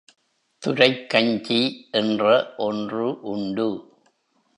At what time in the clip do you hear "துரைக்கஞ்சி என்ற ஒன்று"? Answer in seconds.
0.61-3.21